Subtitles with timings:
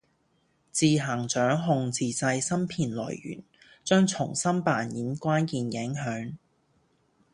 [0.71, 3.43] 自行掌控自制芯片來源，
[3.83, 6.33] 將重新扮演關鍵影響。